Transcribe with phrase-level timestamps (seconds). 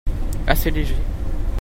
[0.47, 0.95] Assez léger.